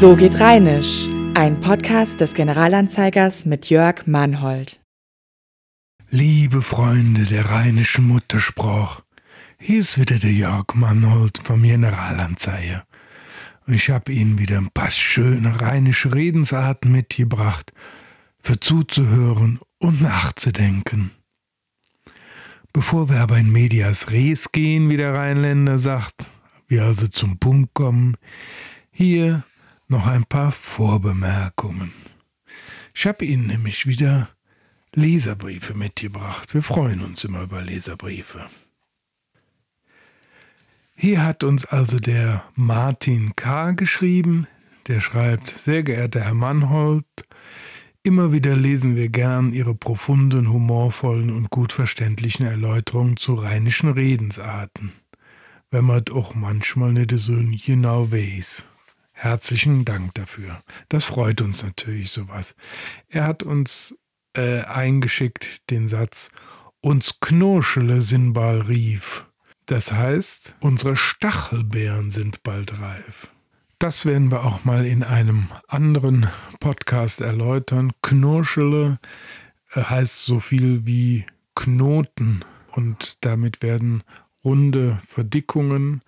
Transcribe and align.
So 0.00 0.16
geht 0.16 0.40
Rheinisch, 0.40 1.08
ein 1.34 1.60
Podcast 1.60 2.22
des 2.22 2.32
Generalanzeigers 2.32 3.44
mit 3.44 3.68
Jörg 3.68 4.06
Mannhold. 4.06 4.80
Liebe 6.08 6.62
Freunde 6.62 7.24
der 7.24 7.50
rheinischen 7.50 8.08
Muttersprache, 8.08 9.02
hier 9.58 9.80
ist 9.80 9.98
wieder 9.98 10.16
der 10.16 10.32
Jörg 10.32 10.72
Mannhold 10.72 11.42
vom 11.44 11.62
Generalanzeiger. 11.62 12.86
Ich 13.66 13.90
habe 13.90 14.10
Ihnen 14.10 14.38
wieder 14.38 14.56
ein 14.56 14.70
paar 14.70 14.90
schöne 14.90 15.60
rheinische 15.60 16.14
Redensarten 16.14 16.90
mitgebracht, 16.90 17.74
für 18.42 18.58
zuzuhören 18.58 19.60
und 19.80 20.00
nachzudenken. 20.00 21.10
Bevor 22.72 23.10
wir 23.10 23.20
aber 23.20 23.36
in 23.36 23.52
Medias 23.52 24.10
Res 24.10 24.50
gehen, 24.50 24.88
wie 24.88 24.96
der 24.96 25.12
Rheinländer 25.12 25.78
sagt, 25.78 26.24
wir 26.68 26.84
also 26.84 27.06
zum 27.06 27.38
Punkt 27.38 27.74
kommen, 27.74 28.16
hier 28.90 29.44
noch 29.90 30.06
ein 30.06 30.24
paar 30.24 30.52
Vorbemerkungen. 30.52 31.92
Ich 32.94 33.06
habe 33.06 33.24
Ihnen 33.24 33.46
nämlich 33.46 33.86
wieder 33.86 34.28
Leserbriefe 34.94 35.74
mitgebracht. 35.74 36.54
Wir 36.54 36.62
freuen 36.62 37.02
uns 37.02 37.24
immer 37.24 37.42
über 37.42 37.62
Leserbriefe. 37.62 38.46
Hier 40.94 41.24
hat 41.24 41.44
uns 41.44 41.64
also 41.64 41.98
der 41.98 42.44
Martin 42.56 43.34
K. 43.36 43.72
geschrieben. 43.72 44.46
Der 44.86 45.00
schreibt, 45.00 45.48
sehr 45.48 45.82
geehrter 45.82 46.20
Herr 46.20 46.34
Mannhold, 46.34 47.06
immer 48.02 48.32
wieder 48.32 48.56
lesen 48.56 48.96
wir 48.96 49.08
gern 49.08 49.52
Ihre 49.52 49.74
profunden, 49.74 50.52
humorvollen 50.52 51.30
und 51.30 51.50
gut 51.50 51.72
verständlichen 51.72 52.44
Erläuterungen 52.44 53.16
zu 53.16 53.34
rheinischen 53.34 53.90
Redensarten. 53.90 54.92
Wenn 55.70 55.84
man 55.84 56.04
auch 56.12 56.34
manchmal 56.34 56.92
nicht 56.92 57.12
so 57.16 57.34
genau 57.64 58.10
weiß. 58.10 58.66
Herzlichen 59.22 59.84
Dank 59.84 60.14
dafür. 60.14 60.62
Das 60.88 61.04
freut 61.04 61.42
uns 61.42 61.62
natürlich 61.62 62.10
sowas. 62.10 62.54
Er 63.06 63.26
hat 63.26 63.42
uns 63.42 63.98
äh, 64.32 64.60
eingeschickt 64.62 65.68
den 65.68 65.88
Satz, 65.88 66.30
uns 66.80 67.20
Knurschele 67.20 68.00
sind 68.00 68.32
bald 68.32 68.68
rief. 68.68 69.26
Das 69.66 69.92
heißt, 69.92 70.56
unsere 70.60 70.96
Stachelbeeren 70.96 72.10
sind 72.10 72.42
bald 72.42 72.80
reif. 72.80 73.28
Das 73.78 74.06
werden 74.06 74.30
wir 74.30 74.42
auch 74.42 74.64
mal 74.64 74.86
in 74.86 75.02
einem 75.02 75.48
anderen 75.68 76.30
Podcast 76.58 77.20
erläutern. 77.20 77.92
Knurschele 78.00 78.98
äh, 79.74 79.82
heißt 79.82 80.24
so 80.24 80.40
viel 80.40 80.86
wie 80.86 81.26
Knoten 81.54 82.42
und 82.72 83.22
damit 83.22 83.60
werden 83.60 84.02
runde 84.42 84.98
Verdickungen 85.06 86.00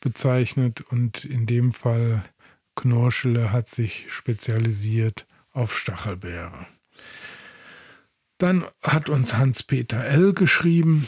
bezeichnet 0.00 0.80
und 0.80 1.26
in 1.26 1.44
dem 1.44 1.74
Fall 1.74 2.22
Knorschele 2.74 3.52
hat 3.52 3.68
sich 3.68 4.06
spezialisiert 4.08 5.26
auf 5.52 5.76
Stachelbeere. 5.76 6.66
Dann 8.38 8.64
hat 8.82 9.08
uns 9.08 9.34
Hans-Peter 9.34 10.04
L. 10.04 10.34
geschrieben. 10.34 11.06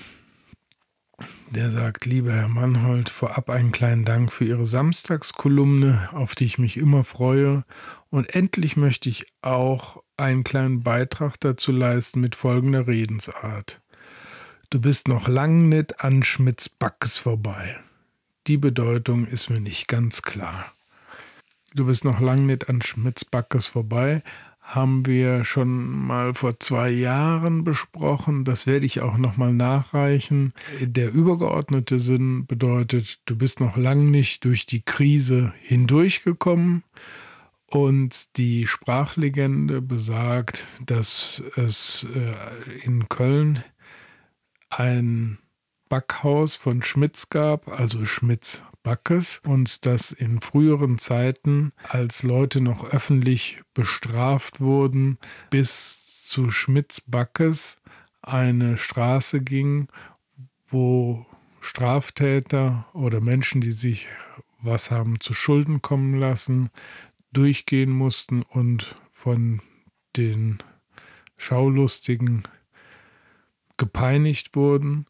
Der 1.50 1.70
sagt, 1.70 2.04
lieber 2.04 2.32
Herr 2.32 2.48
Mannhold, 2.48 3.08
vorab 3.08 3.50
einen 3.50 3.72
kleinen 3.72 4.04
Dank 4.04 4.32
für 4.32 4.44
Ihre 4.44 4.66
Samstagskolumne, 4.66 6.10
auf 6.12 6.34
die 6.34 6.44
ich 6.44 6.58
mich 6.58 6.76
immer 6.76 7.04
freue. 7.04 7.64
Und 8.10 8.34
endlich 8.34 8.76
möchte 8.76 9.08
ich 9.08 9.26
auch 9.42 10.02
einen 10.16 10.44
kleinen 10.44 10.82
Beitrag 10.82 11.40
dazu 11.40 11.72
leisten 11.72 12.20
mit 12.20 12.34
folgender 12.34 12.86
Redensart. 12.86 13.80
Du 14.70 14.80
bist 14.80 15.08
noch 15.08 15.28
lang 15.28 15.68
nicht 15.68 16.00
an 16.02 16.22
Schmidts 16.22 16.68
Backes 16.68 17.18
vorbei. 17.18 17.78
Die 18.46 18.56
Bedeutung 18.56 19.26
ist 19.26 19.50
mir 19.50 19.60
nicht 19.60 19.88
ganz 19.88 20.22
klar. 20.22 20.72
Du 21.76 21.84
bist 21.84 22.06
noch 22.06 22.20
lang 22.20 22.46
nicht 22.46 22.70
an 22.70 22.80
Schmitz 22.80 23.22
Backes 23.22 23.66
vorbei. 23.66 24.22
Haben 24.62 25.04
wir 25.04 25.44
schon 25.44 26.06
mal 26.06 26.32
vor 26.32 26.58
zwei 26.58 26.88
Jahren 26.88 27.64
besprochen. 27.64 28.46
Das 28.46 28.66
werde 28.66 28.86
ich 28.86 29.02
auch 29.02 29.18
nochmal 29.18 29.52
nachreichen. 29.52 30.54
Der 30.80 31.12
übergeordnete 31.12 32.00
Sinn 32.00 32.46
bedeutet, 32.46 33.20
du 33.26 33.36
bist 33.36 33.60
noch 33.60 33.76
lang 33.76 34.10
nicht 34.10 34.46
durch 34.46 34.64
die 34.64 34.80
Krise 34.80 35.52
hindurchgekommen. 35.60 36.82
Und 37.66 38.38
die 38.38 38.66
Sprachlegende 38.66 39.82
besagt, 39.82 40.66
dass 40.86 41.42
es 41.56 42.06
äh, 42.14 42.86
in 42.86 43.06
Köln 43.10 43.62
ein 44.70 45.36
Backhaus 45.88 46.56
von 46.56 46.82
Schmitz 46.82 47.30
gab, 47.30 47.68
also 47.68 48.04
Schmitz 48.04 48.62
Backes, 48.82 49.40
und 49.44 49.86
dass 49.86 50.12
in 50.12 50.40
früheren 50.40 50.98
Zeiten, 50.98 51.72
als 51.82 52.22
Leute 52.22 52.60
noch 52.60 52.84
öffentlich 52.84 53.62
bestraft 53.74 54.60
wurden, 54.60 55.18
bis 55.50 56.24
zu 56.24 56.50
Schmitz 56.50 57.00
Backes 57.00 57.78
eine 58.22 58.76
Straße 58.76 59.40
ging, 59.40 59.88
wo 60.68 61.24
Straftäter 61.60 62.86
oder 62.92 63.20
Menschen, 63.20 63.60
die 63.60 63.72
sich 63.72 64.08
was 64.60 64.90
haben 64.90 65.20
zu 65.20 65.34
Schulden 65.34 65.82
kommen 65.82 66.18
lassen, 66.18 66.70
durchgehen 67.32 67.90
mussten 67.90 68.42
und 68.42 68.96
von 69.12 69.60
den 70.16 70.58
Schaulustigen 71.36 72.42
gepeinigt 73.76 74.56
wurden 74.56 75.06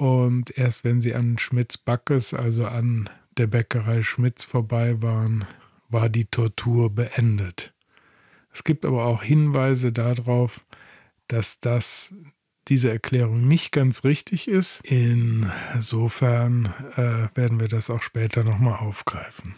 und 0.00 0.56
erst 0.56 0.84
wenn 0.84 1.00
sie 1.02 1.14
an 1.14 1.36
Schmitz 1.36 1.76
Backes, 1.76 2.32
also 2.32 2.66
an 2.66 3.10
der 3.36 3.46
Bäckerei 3.46 4.02
Schmitz 4.02 4.44
vorbei 4.44 5.02
waren, 5.02 5.44
war 5.90 6.08
die 6.08 6.24
Tortur 6.24 6.88
beendet. 6.94 7.74
Es 8.50 8.64
gibt 8.64 8.86
aber 8.86 9.04
auch 9.04 9.22
Hinweise 9.22 9.92
darauf, 9.92 10.64
dass 11.28 11.60
das 11.60 12.14
diese 12.68 12.90
Erklärung 12.90 13.46
nicht 13.46 13.72
ganz 13.72 14.04
richtig 14.04 14.48
ist. 14.48 14.80
Insofern 14.84 16.72
äh, 16.96 17.36
werden 17.36 17.60
wir 17.60 17.68
das 17.68 17.90
auch 17.90 18.02
später 18.02 18.42
nochmal 18.42 18.78
aufgreifen. 18.78 19.54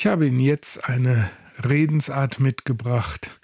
Ich 0.00 0.06
habe 0.06 0.26
Ihnen 0.26 0.40
jetzt 0.40 0.88
eine 0.88 1.30
Redensart 1.62 2.40
mitgebracht, 2.40 3.38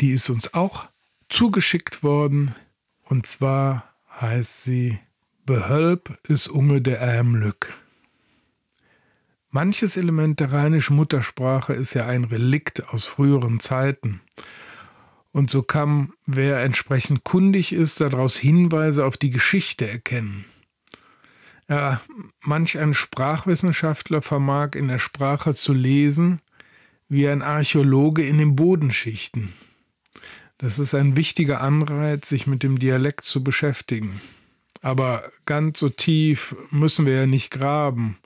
die 0.00 0.12
ist 0.12 0.30
uns 0.30 0.54
auch 0.54 0.88
zugeschickt 1.28 2.04
worden. 2.04 2.54
Und 3.02 3.26
zwar 3.26 3.92
heißt 4.20 4.62
sie 4.62 5.00
Behölp 5.46 6.16
ist 6.22 6.46
unge 6.46 6.80
der 6.80 7.00
Ämlück. 7.00 7.74
Manches 9.50 9.96
Element 9.96 10.38
der 10.38 10.52
rheinischen 10.52 10.94
Muttersprache 10.94 11.72
ist 11.72 11.94
ja 11.94 12.06
ein 12.06 12.22
Relikt 12.22 12.88
aus 12.90 13.06
früheren 13.06 13.58
Zeiten. 13.58 14.20
Und 15.32 15.50
so 15.50 15.64
kann, 15.64 16.12
wer 16.24 16.62
entsprechend 16.62 17.24
kundig 17.24 17.72
ist, 17.72 18.00
daraus 18.00 18.36
Hinweise 18.36 19.04
auf 19.04 19.16
die 19.16 19.30
Geschichte 19.30 19.90
erkennen. 19.90 20.44
Ja, 21.68 22.00
manch 22.42 22.78
ein 22.78 22.94
Sprachwissenschaftler 22.94 24.22
vermag 24.22 24.74
in 24.74 24.88
der 24.88 25.00
Sprache 25.00 25.52
zu 25.52 25.72
lesen, 25.72 26.40
wie 27.08 27.28
ein 27.28 27.42
Archäologe 27.42 28.24
in 28.24 28.38
den 28.38 28.54
Bodenschichten. 28.54 29.52
Das 30.58 30.78
ist 30.78 30.94
ein 30.94 31.16
wichtiger 31.16 31.60
Anreiz, 31.60 32.28
sich 32.28 32.46
mit 32.46 32.62
dem 32.62 32.78
Dialekt 32.78 33.24
zu 33.24 33.44
beschäftigen. 33.44 34.20
Aber 34.80 35.24
ganz 35.44 35.80
so 35.80 35.88
tief 35.88 36.54
müssen 36.70 37.06
wir 37.06 37.14
ja 37.14 37.26
nicht 37.26 37.50
graben. 37.50 38.18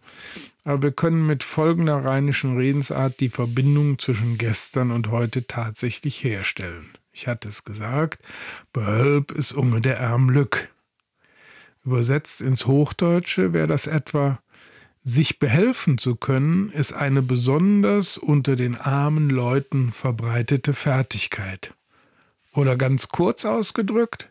Aber 0.65 0.83
wir 0.83 0.93
können 0.93 1.27
mit 1.27 1.43
folgender 1.43 2.05
rheinischen 2.05 2.57
Redensart 2.57 3.21
die 3.21 3.31
Verbindung 3.31 3.99
zwischen 3.99 4.37
gestern 4.37 4.91
und 4.91 5.09
heute 5.09 5.47
tatsächlich 5.47 6.22
herstellen. 6.22 6.91
Ich 7.13 7.27
hatte 7.27 7.48
es 7.48 7.65
gesagt, 7.65 8.22
Behölp 8.72 9.33
ist 9.33 9.53
unge 9.53 9.81
der 9.81 9.98
Ärmlück. 9.98 10.69
Übersetzt 11.84 12.41
ins 12.42 12.66
Hochdeutsche 12.66 13.53
wäre 13.53 13.66
das 13.66 13.86
etwa 13.86 14.41
sich 15.03 15.38
behelfen 15.38 15.97
zu 15.97 16.15
können, 16.15 16.71
ist 16.72 16.92
eine 16.92 17.22
besonders 17.22 18.18
unter 18.18 18.54
den 18.54 18.77
armen 18.77 19.30
Leuten 19.30 19.92
verbreitete 19.92 20.74
Fertigkeit. 20.74 21.74
Oder 22.53 22.77
ganz 22.77 23.09
kurz 23.09 23.44
ausgedrückt, 23.44 24.30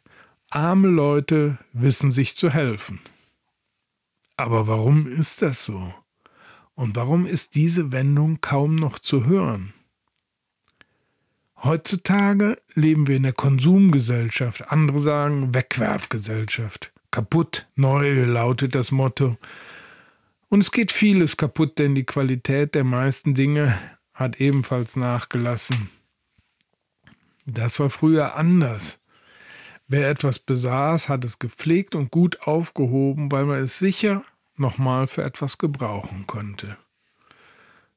arme 0.50 0.88
Leute 0.88 1.58
wissen 1.74 2.12
sich 2.12 2.36
zu 2.36 2.50
helfen. 2.52 3.00
Aber 4.38 4.68
warum 4.68 5.08
ist 5.08 5.42
das 5.42 5.66
so? 5.66 5.94
Und 6.76 6.96
warum 6.96 7.26
ist 7.26 7.56
diese 7.56 7.92
Wendung 7.92 8.40
kaum 8.42 8.76
noch 8.76 9.00
zu 9.00 9.26
hören? 9.26 9.74
Heutzutage 11.62 12.62
leben 12.74 13.08
wir 13.08 13.18
in 13.18 13.24
der 13.24 13.34
Konsumgesellschaft, 13.34 14.72
andere 14.72 15.00
sagen 15.00 15.54
Wegwerfgesellschaft. 15.54 16.94
Kaputt, 17.12 17.68
neu 17.76 18.26
lautet 18.26 18.76
das 18.76 18.92
Motto. 18.92 19.38
Und 20.50 20.64
es 20.64 20.72
geht 20.72 20.92
vieles 20.92 21.38
kaputt, 21.38 21.80
denn 21.80 21.96
die 21.96 22.06
Qualität 22.06 22.76
der 22.76 22.84
meisten 22.84 23.34
Dinge 23.34 23.78
hat 24.14 24.40
ebenfalls 24.40 24.96
nachgelassen. 24.96 25.90
Das 27.46 27.80
war 27.80 27.90
früher 27.90 28.36
anders. 28.36 29.00
Wer 29.88 30.10
etwas 30.10 30.38
besaß, 30.38 31.10
hat 31.10 31.26
es 31.26 31.40
gepflegt 31.40 31.96
und 31.96 32.12
gut 32.12 32.42
aufgehoben, 32.42 33.32
weil 33.32 33.46
man 33.46 33.64
es 33.64 33.80
sicher 33.80 34.22
nochmal 34.56 35.08
für 35.08 35.24
etwas 35.24 35.58
gebrauchen 35.58 36.28
konnte. 36.28 36.78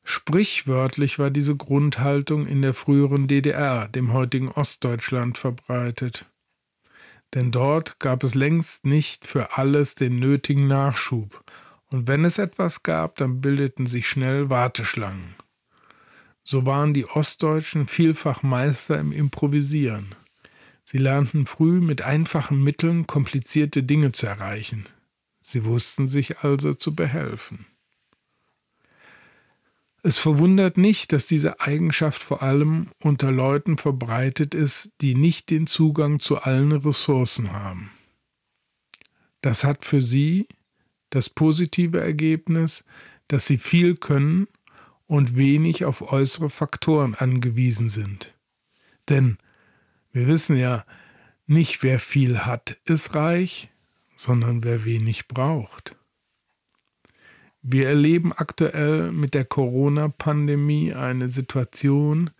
Sprichwörtlich 0.05 1.19
war 1.19 1.31
diese 1.31 1.55
Grundhaltung 1.55 2.47
in 2.47 2.62
der 2.62 2.75
früheren 2.75 3.29
DDR, 3.29 3.88
dem 3.88 4.12
heutigen 4.12 4.49
Ostdeutschland, 4.49 5.38
verbreitet. 5.38 6.26
Denn 7.34 7.50
dort 7.50 7.99
gab 7.99 8.25
es 8.25 8.34
längst 8.34 8.84
nicht 8.84 9.26
für 9.26 9.56
alles 9.56 9.94
den 9.94 10.19
nötigen 10.19 10.67
Nachschub, 10.67 11.44
und 11.88 12.08
wenn 12.08 12.25
es 12.25 12.38
etwas 12.38 12.82
gab, 12.82 13.17
dann 13.17 13.40
bildeten 13.40 13.87
sich 13.87 14.08
schnell 14.08 14.49
Warteschlangen. 14.50 15.34
So 16.44 16.67
waren 16.67 16.93
die 16.94 17.06
Ostdeutschen 17.06 17.87
vielfach 17.87 18.43
Meister 18.43 18.99
im 18.99 19.12
Improvisieren. 19.12 20.14
Sie 20.84 20.99
lernten 20.99 21.46
früh 21.46 21.81
mit 21.81 22.02
einfachen 22.02 22.62
Mitteln 22.62 23.06
komplizierte 23.06 23.82
Dinge 23.82 24.12
zu 24.12 24.26
erreichen. 24.26 24.87
Sie 25.40 25.64
wussten 25.64 26.06
sich 26.06 26.40
also 26.40 26.75
zu 26.75 26.96
behelfen. 26.96 27.67
Es 30.04 30.19
verwundert 30.19 30.78
nicht, 30.78 31.12
dass 31.12 31.26
diese 31.26 31.60
Eigenschaft 31.60 32.22
vor 32.22 32.43
allem 32.43 32.88
unter 32.99 33.31
Leuten 33.31 33.78
verbreitet 33.78 34.54
ist, 34.54 34.90
die 35.00 35.14
nicht 35.14 35.50
den 35.50 35.69
Zugang 35.69 36.19
zu 36.19 36.38
allen 36.38 36.72
Ressourcen 36.72 37.52
haben. 37.52 37.90
Das 39.43 39.62
hat 39.62 39.84
für 39.84 40.02
sie 40.02 40.49
das 41.10 41.31
positive 41.31 42.00
Ergebnis, 42.00 42.84
dass 43.28 43.46
sie 43.46 43.58
viel 43.58 43.96
können 43.96 44.49
und 45.06 45.37
wenig 45.37 45.84
auf 45.84 46.12
äußere 46.12 46.50
Faktoren 46.50 47.14
angewiesen 47.14 47.88
sind. 47.88 48.34
Denn 49.08 49.38
wir 50.12 50.26
wissen 50.26 50.56
ja, 50.56 50.84
nicht 51.46 51.82
wer 51.82 51.98
viel 51.98 52.40
hat, 52.40 52.78
ist 52.84 53.14
reich, 53.14 53.70
sondern 54.16 54.64
wer 54.64 54.84
wenig 54.84 55.28
braucht. 55.28 55.96
Wir 57.64 57.88
erleben 57.88 58.32
aktuell 58.32 59.12
mit 59.12 59.35
der 59.35 59.44
Corona-Pandemie 59.44 60.94
eine 60.94 61.29
Situation, 61.29 62.31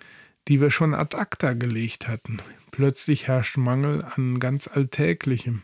die 0.49 0.61
wir 0.61 0.73
schon 0.73 0.95
ad 0.95 1.17
acta 1.17 1.53
gelegt 1.53 2.09
hatten. 2.09 2.39
Plötzlich 2.73 3.29
herrscht 3.29 3.57
Mangel 3.57 4.05
an 4.05 4.41
ganz 4.41 4.67
Alltäglichem. 4.67 5.63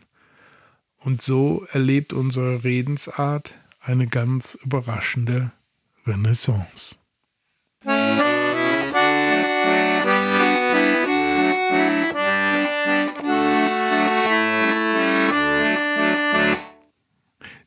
Und 0.99 1.21
so 1.21 1.67
erlebt 1.71 2.13
unsere 2.13 2.63
Redensart 2.63 3.53
eine 3.81 4.07
ganz 4.07 4.57
überraschende 4.63 5.51
Renaissance. 6.07 6.95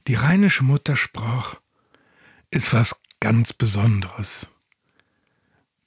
Die 0.06 0.15
rheinische 0.15 0.65
Muttersprache 0.65 1.59
ist 2.52 2.72
was 2.72 3.00
ganz 3.19 3.52
Besonderes. 3.52 4.49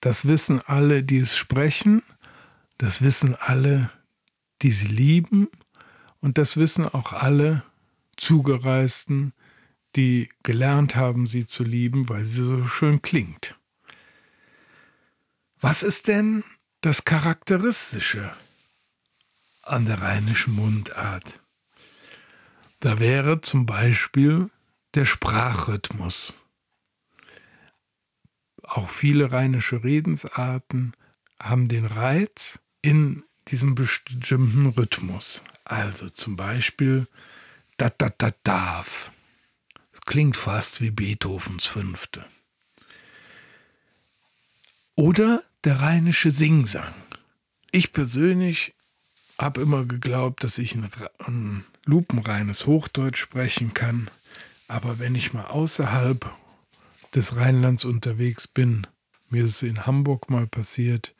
Das 0.01 0.27
wissen 0.27 0.61
alle, 0.65 1.03
die 1.03 1.19
es 1.19 1.35
sprechen, 1.35 2.03
das 2.77 3.01
wissen 3.01 3.35
alle, 3.35 3.89
die 4.61 4.71
sie 4.71 4.87
lieben 4.87 5.47
und 6.21 6.37
das 6.37 6.57
wissen 6.57 6.85
auch 6.85 7.13
alle 7.13 7.63
Zugereisten, 8.17 9.33
die 9.95 10.29
gelernt 10.43 10.95
haben, 10.95 11.25
sie 11.25 11.45
zu 11.45 11.63
lieben, 11.63 12.09
weil 12.09 12.25
sie 12.25 12.43
so 12.43 12.65
schön 12.67 13.01
klingt. 13.01 13.55
Was 15.61 15.83
ist 15.83 16.07
denn 16.07 16.43
das 16.81 17.05
Charakteristische 17.05 18.33
an 19.61 19.85
der 19.85 20.01
rheinischen 20.01 20.53
Mundart? 20.53 21.39
Da 22.79 22.99
wäre 22.99 23.41
zum 23.41 23.65
Beispiel 23.65 24.49
der 24.95 25.05
Sprachrhythmus. 25.05 26.44
Auch 28.67 28.89
viele 28.89 29.31
rheinische 29.31 29.83
Redensarten 29.83 30.93
haben 31.39 31.67
den 31.67 31.85
Reiz 31.85 32.59
in 32.81 33.23
diesem 33.47 33.75
bestimmten 33.75 34.67
Rhythmus. 34.67 35.41
Also 35.65 36.09
zum 36.09 36.35
Beispiel 36.35 37.07
da 37.77 37.89
da 37.89 38.09
da 38.17 38.31
darf. 38.43 39.11
Das 39.91 40.01
klingt 40.01 40.35
fast 40.35 40.81
wie 40.81 40.91
Beethovens 40.91 41.65
Fünfte. 41.65 42.25
Oder 44.95 45.43
der 45.63 45.81
rheinische 45.81 46.31
Singsang. 46.31 46.93
Ich 47.71 47.91
persönlich 47.91 48.73
habe 49.37 49.61
immer 49.61 49.85
geglaubt, 49.85 50.43
dass 50.43 50.57
ich 50.57 50.75
ein, 50.75 50.89
ein 51.19 51.65
lupenreines 51.83 52.65
Hochdeutsch 52.65 53.19
sprechen 53.19 53.73
kann. 53.73 54.09
Aber 54.67 54.99
wenn 54.99 55.15
ich 55.15 55.33
mal 55.33 55.45
außerhalb 55.45 56.31
des 57.15 57.37
Rheinlands 57.37 57.85
unterwegs 57.85 58.47
bin, 58.47 58.85
mir 59.29 59.45
ist 59.45 59.57
es 59.57 59.63
in 59.63 59.85
Hamburg 59.85 60.29
mal 60.29 60.47
passiert, 60.47 61.15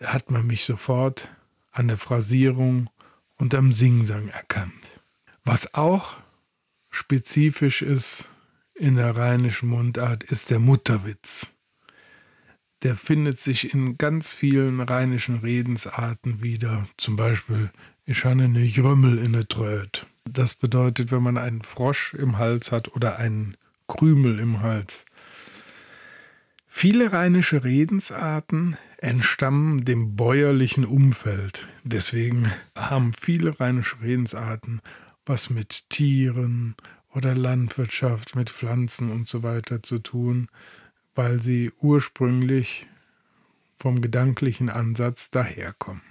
hat 0.00 0.30
man 0.30 0.46
mich 0.46 0.64
sofort 0.64 1.30
an 1.72 1.88
der 1.88 1.96
Phrasierung 1.96 2.90
und 3.36 3.54
am 3.54 3.72
Singsang 3.72 4.28
erkannt. 4.28 5.00
Was 5.44 5.74
auch 5.74 6.16
spezifisch 6.90 7.82
ist 7.82 8.28
in 8.74 8.96
der 8.96 9.16
rheinischen 9.16 9.68
Mundart, 9.68 10.24
ist 10.24 10.50
der 10.50 10.58
Mutterwitz. 10.58 11.54
Der 12.82 12.94
findet 12.94 13.40
sich 13.40 13.72
in 13.72 13.96
ganz 13.96 14.32
vielen 14.32 14.80
rheinischen 14.80 15.38
Redensarten 15.38 16.42
wieder. 16.42 16.82
Zum 16.98 17.16
Beispiel, 17.16 17.70
ich 18.04 18.24
habe 18.24 18.42
eine 18.42 18.60
Jrümmel 18.60 19.18
in 19.18 19.32
der 19.32 19.48
Tröd. 19.48 20.06
Das 20.24 20.54
bedeutet, 20.54 21.10
wenn 21.10 21.22
man 21.22 21.38
einen 21.38 21.62
Frosch 21.62 22.12
im 22.14 22.38
Hals 22.38 22.72
hat 22.72 22.94
oder 22.94 23.18
einen 23.18 23.56
Krümel 23.88 24.38
im 24.38 24.62
Hals. 24.62 25.04
Viele 26.66 27.12
rheinische 27.12 27.64
Redensarten 27.64 28.76
entstammen 28.98 29.84
dem 29.84 30.16
bäuerlichen 30.16 30.84
Umfeld. 30.84 31.66
Deswegen 31.84 32.52
haben 32.74 33.12
viele 33.12 33.58
rheinische 33.58 34.02
Redensarten 34.02 34.80
was 35.26 35.50
mit 35.50 35.90
Tieren 35.90 36.76
oder 37.12 37.34
Landwirtschaft, 37.34 38.36
mit 38.36 38.50
Pflanzen 38.50 39.10
und 39.10 39.28
so 39.28 39.42
weiter 39.42 39.82
zu 39.82 39.98
tun, 39.98 40.48
weil 41.14 41.42
sie 41.42 41.72
ursprünglich 41.80 42.86
vom 43.78 44.00
gedanklichen 44.00 44.70
Ansatz 44.70 45.30
daherkommen. 45.30 46.02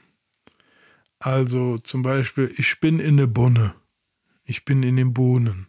Also 1.20 1.78
zum 1.78 2.02
Beispiel, 2.02 2.54
ich 2.58 2.80
bin 2.80 3.00
in 3.00 3.18
der 3.18 3.28
Bunne, 3.28 3.74
ich 4.44 4.66
bin 4.66 4.84
in 4.84 4.98
den 4.98 5.14
Bohnen. 5.14 5.68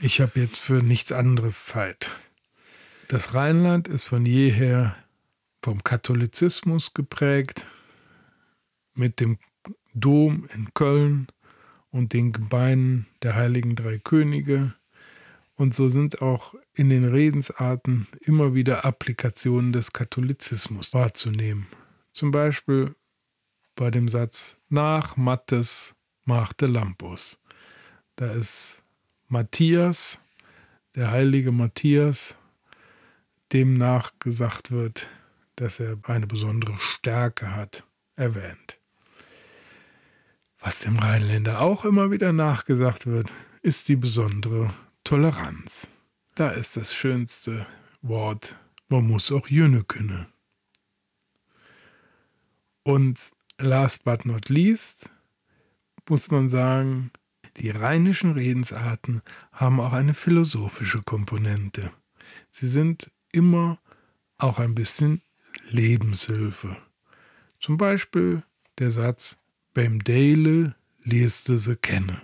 Ich 0.00 0.20
habe 0.20 0.38
jetzt 0.38 0.60
für 0.60 0.80
nichts 0.80 1.10
anderes 1.10 1.66
Zeit. 1.66 2.12
Das 3.08 3.34
Rheinland 3.34 3.88
ist 3.88 4.04
von 4.04 4.24
jeher 4.24 4.94
vom 5.60 5.82
Katholizismus 5.82 6.94
geprägt, 6.94 7.66
mit 8.94 9.18
dem 9.18 9.38
Dom 9.94 10.48
in 10.54 10.72
Köln 10.72 11.26
und 11.90 12.12
den 12.12 12.30
Gebeinen 12.30 13.06
der 13.22 13.34
heiligen 13.34 13.74
drei 13.74 13.98
Könige. 13.98 14.72
Und 15.56 15.74
so 15.74 15.88
sind 15.88 16.22
auch 16.22 16.54
in 16.74 16.90
den 16.90 17.04
Redensarten 17.04 18.06
immer 18.20 18.54
wieder 18.54 18.84
Applikationen 18.84 19.72
des 19.72 19.92
Katholizismus 19.92 20.94
wahrzunehmen. 20.94 21.66
Zum 22.12 22.30
Beispiel 22.30 22.94
bei 23.74 23.90
dem 23.90 24.06
Satz 24.06 24.60
nach 24.68 25.16
Mattes 25.16 25.96
machte 26.24 26.66
Lampus. 26.66 27.40
Da 28.14 28.30
ist 28.30 28.84
Matthias, 29.28 30.18
der 30.94 31.10
heilige 31.10 31.52
Matthias, 31.52 32.36
dem 33.52 33.74
nachgesagt 33.74 34.70
wird, 34.70 35.06
dass 35.56 35.80
er 35.80 35.98
eine 36.04 36.26
besondere 36.26 36.76
Stärke 36.78 37.54
hat, 37.54 37.84
erwähnt. 38.16 38.78
Was 40.60 40.80
dem 40.80 40.98
Rheinländer 40.98 41.60
auch 41.60 41.84
immer 41.84 42.10
wieder 42.10 42.32
nachgesagt 42.32 43.06
wird, 43.06 43.32
ist 43.62 43.88
die 43.88 43.96
besondere 43.96 44.72
Toleranz. 45.04 45.88
Da 46.34 46.50
ist 46.50 46.76
das 46.76 46.94
schönste 46.94 47.66
Wort, 48.00 48.56
man 48.88 49.06
muss 49.06 49.30
auch 49.30 49.48
Jüne 49.48 49.84
können. 49.84 50.26
Und 52.82 53.18
last 53.58 54.04
but 54.04 54.24
not 54.24 54.48
least 54.48 55.10
muss 56.08 56.30
man 56.30 56.48
sagen, 56.48 57.10
die 57.58 57.70
rheinischen 57.70 58.32
Redensarten 58.32 59.22
haben 59.52 59.80
auch 59.80 59.92
eine 59.92 60.14
philosophische 60.14 61.02
Komponente. 61.02 61.90
Sie 62.50 62.68
sind 62.68 63.10
immer 63.32 63.78
auch 64.38 64.58
ein 64.58 64.74
bisschen 64.74 65.22
Lebenshilfe. 65.68 66.76
Zum 67.58 67.76
Beispiel 67.76 68.42
der 68.78 68.90
Satz, 68.90 69.38
beim 69.74 70.02
Dale 70.04 70.74
liest 71.02 71.48
du 71.48 71.56
sie 71.56 71.76
kennen, 71.76 72.20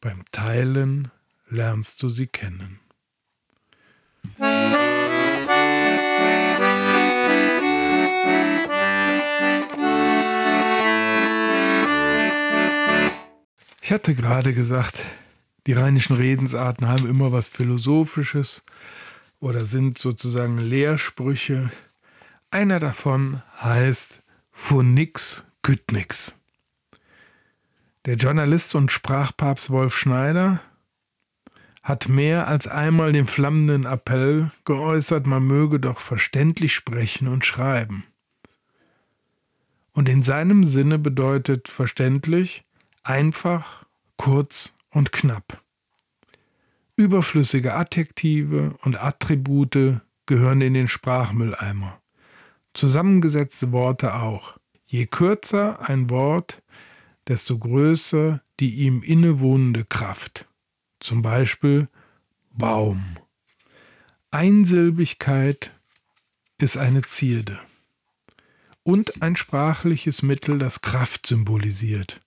beim 0.00 0.24
Teilen 0.32 1.10
lernst 1.48 2.02
du 2.02 2.08
sie 2.08 2.26
kennen. 2.26 2.80
Ich 13.90 13.92
hatte 13.92 14.14
gerade 14.14 14.54
gesagt, 14.54 15.02
die 15.66 15.72
rheinischen 15.72 16.14
Redensarten 16.14 16.86
haben 16.86 17.08
immer 17.08 17.32
was 17.32 17.48
Philosophisches 17.48 18.64
oder 19.40 19.64
sind 19.64 19.98
sozusagen 19.98 20.58
Lehrsprüche. 20.58 21.72
Einer 22.52 22.78
davon 22.78 23.42
heißt 23.60 24.22
Von 24.52 24.94
nix 24.94 25.44
kütt 25.62 25.90
nix. 25.90 26.36
Der 28.04 28.14
Journalist 28.14 28.76
und 28.76 28.92
Sprachpapst 28.92 29.70
Wolf 29.70 29.96
Schneider 29.96 30.60
hat 31.82 32.08
mehr 32.08 32.46
als 32.46 32.68
einmal 32.68 33.10
den 33.10 33.26
flammenden 33.26 33.86
Appell 33.86 34.52
geäußert, 34.64 35.26
man 35.26 35.42
möge 35.42 35.80
doch 35.80 35.98
verständlich 35.98 36.74
sprechen 36.74 37.26
und 37.26 37.44
schreiben. 37.44 38.04
Und 39.90 40.08
in 40.08 40.22
seinem 40.22 40.62
Sinne 40.62 41.00
bedeutet 41.00 41.68
verständlich 41.68 42.62
einfach, 43.02 43.79
kurz 44.20 44.74
und 44.90 45.12
knapp. 45.12 45.62
Überflüssige 46.94 47.72
Adjektive 47.72 48.76
und 48.82 49.02
Attribute 49.02 50.02
gehören 50.26 50.60
in 50.60 50.74
den 50.74 50.88
Sprachmülleimer. 50.88 52.02
Zusammengesetzte 52.74 53.72
Worte 53.72 54.16
auch. 54.16 54.58
Je 54.84 55.06
kürzer 55.06 55.88
ein 55.88 56.10
Wort, 56.10 56.62
desto 57.28 57.58
größer 57.58 58.42
die 58.60 58.74
ihm 58.74 59.02
innewohnende 59.02 59.86
Kraft. 59.86 60.46
Zum 60.98 61.22
Beispiel 61.22 61.88
Baum. 62.50 63.14
Einsilbigkeit 64.30 65.72
ist 66.58 66.76
eine 66.76 67.00
Zierde 67.00 67.58
und 68.82 69.22
ein 69.22 69.34
sprachliches 69.34 70.20
Mittel, 70.20 70.58
das 70.58 70.82
Kraft 70.82 71.26
symbolisiert. 71.26 72.20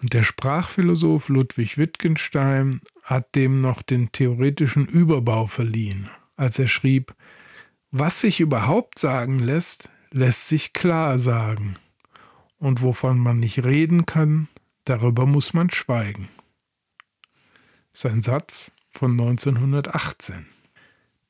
Und 0.00 0.12
der 0.12 0.22
Sprachphilosoph 0.22 1.28
Ludwig 1.28 1.78
Wittgenstein 1.78 2.80
hat 3.02 3.34
dem 3.34 3.60
noch 3.60 3.82
den 3.82 4.12
theoretischen 4.12 4.86
Überbau 4.86 5.46
verliehen, 5.46 6.10
als 6.36 6.58
er 6.58 6.68
schrieb, 6.68 7.14
was 7.90 8.20
sich 8.20 8.40
überhaupt 8.40 8.98
sagen 8.98 9.38
lässt, 9.38 9.88
lässt 10.10 10.48
sich 10.48 10.72
klar 10.72 11.18
sagen. 11.18 11.76
Und 12.58 12.82
wovon 12.82 13.18
man 13.18 13.38
nicht 13.38 13.64
reden 13.64 14.04
kann, 14.04 14.48
darüber 14.84 15.26
muss 15.26 15.54
man 15.54 15.70
schweigen. 15.70 16.28
Sein 17.92 18.20
Satz 18.22 18.72
von 18.90 19.12
1918. 19.12 20.46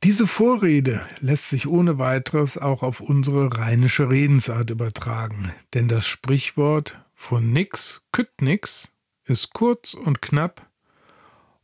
Diese 0.04 0.26
Vorrede 0.26 1.00
lässt 1.20 1.48
sich 1.48 1.66
ohne 1.66 1.98
weiteres 1.98 2.58
auch 2.58 2.82
auf 2.82 3.00
unsere 3.00 3.56
rheinische 3.56 4.10
Redensart 4.10 4.70
übertragen, 4.70 5.52
denn 5.72 5.88
das 5.88 6.06
Sprichwort 6.06 6.98
von 7.24 7.54
nix 7.54 8.02
kütt 8.12 8.42
nix 8.42 8.92
ist 9.24 9.54
kurz 9.54 9.94
und 9.94 10.20
knapp 10.20 10.68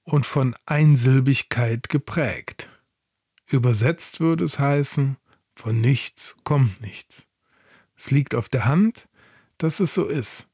und 0.05 0.25
von 0.25 0.57
Einsilbigkeit 0.65 1.91
geprägt. 1.91 2.71
Übersetzt 3.47 4.21
würde 4.21 4.45
es 4.45 4.59
heißen, 4.59 5.19
von 5.55 5.79
nichts 5.79 6.39
kommt 6.45 6.81
nichts. 6.81 7.27
Es 7.95 8.11
liegt 8.11 8.35
auf 8.35 8.49
der 8.49 8.65
Hand, 8.65 9.07
dass 9.59 9.81
es 9.81 9.93
so 9.93 10.07
ist. 10.07 10.49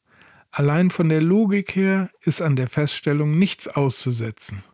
Allein 0.50 0.90
von 0.90 1.08
der 1.08 1.22
Logik 1.22 1.76
her 1.76 2.10
ist 2.22 2.42
an 2.42 2.56
der 2.56 2.68
Feststellung 2.68 3.38
nichts 3.38 3.68
auszusetzen. 3.68 4.64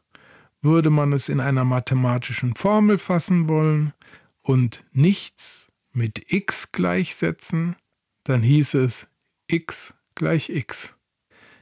Würde 0.62 0.89
man 0.89 1.12
es 1.12 1.29
in 1.29 1.41
einer 1.41 1.67
mathematischen 1.67 2.57
Formel 2.57 2.97
fassen 2.97 3.51
wollen 3.51 3.93
und 4.41 4.83
nichts 4.93 5.71
mit 5.93 6.33
x 6.33 6.73
gleichsetzen, 6.73 7.77
dann 8.25 8.43
hieß 8.43 8.73
es 8.75 9.09
x 9.47 9.95
gleich 10.14 10.49
x. 10.49 10.95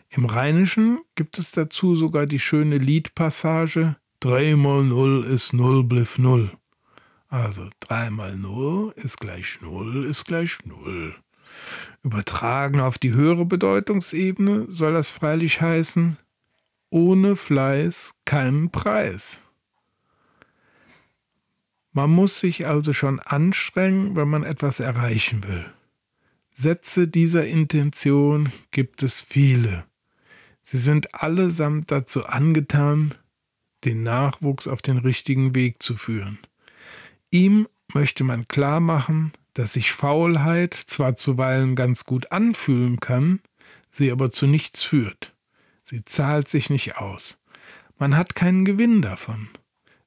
Im 0.09 0.25
Rheinischen 0.25 1.01
gibt 1.15 1.39
es 1.39 1.53
dazu 1.53 1.95
sogar 1.95 2.27
die 2.27 2.41
schöne 2.41 2.79
Liedpassage 2.79 3.97
3 4.21 4.57
mal 4.57 4.83
0 4.83 5.25
ist 5.25 5.53
0 5.53 5.85
bliff 5.85 6.19
0. 6.19 6.51
Also 7.29 7.69
3 7.81 8.11
mal 8.11 8.37
0 8.37 8.93
ist 8.97 9.19
gleich 9.19 9.61
0 9.63 10.05
ist 10.05 10.25
gleich 10.27 10.59
0. 10.65 11.15
Übertragen 12.03 12.81
auf 12.81 12.99
die 12.99 13.15
höhere 13.15 13.45
Bedeutungsebene 13.45 14.67
soll 14.69 14.95
das 14.95 15.11
freilich 15.11 15.61
heißen, 15.61 16.19
ohne 16.91 17.37
Fleiß 17.37 18.13
keinen 18.25 18.71
Preis. 18.71 19.41
Man 21.93 22.11
muss 22.11 22.41
sich 22.41 22.67
also 22.67 22.93
schon 22.93 23.21
anstrengen, 23.21 24.17
wenn 24.17 24.29
man 24.29 24.43
etwas 24.43 24.81
erreichen 24.81 25.45
will. 25.45 25.65
Sätze 26.53 27.09
dieser 27.09 27.47
Intention 27.47 28.53
gibt 28.71 29.03
es 29.03 29.21
viele. 29.21 29.85
Sie 30.63 30.79
sind 30.79 31.15
allesamt 31.15 31.91
dazu 31.91 32.27
angetan, 32.27 33.15
den 33.85 34.03
Nachwuchs 34.03 34.69
auf 34.69 34.83
den 34.83 34.99
richtigen 34.99 35.55
Weg 35.55 35.83
zu 35.83 35.97
führen. 35.97 36.39
Ihm 37.31 37.67
möchte 37.95 38.25
man 38.25 38.47
klar 38.49 38.81
machen, 38.81 39.33
dass 39.55 39.73
sich 39.73 39.93
Faulheit 39.93 40.75
zwar 40.75 41.17
zuweilen 41.17 41.77
ganz 41.77 42.05
gut 42.05 42.31
anfühlen 42.33 43.01
kann, 43.01 43.41
sie 43.91 44.11
aber 44.13 44.31
zu 44.31 44.47
nichts 44.47 44.83
führt. 44.83 45.35
Sie 45.85 46.05
zahlt 46.05 46.49
sich 46.49 46.71
nicht 46.71 46.99
aus. 46.99 47.39
Man 47.99 48.17
hat 48.17 48.35
keinen 48.35 48.65
Gewinn 48.65 49.03
davon. 49.03 49.49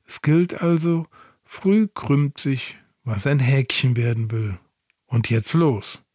Es 0.06 0.22
gilt 0.22 0.62
also, 0.62 1.08
früh 1.44 1.88
krümmt 1.94 2.38
sich, 2.38 2.78
was 3.04 3.28
ein 3.28 3.40
Häkchen 3.40 3.98
werden 3.98 4.32
will. 4.32 4.58
Und 5.06 5.30
jetzt 5.30 5.54
los. 5.54 6.06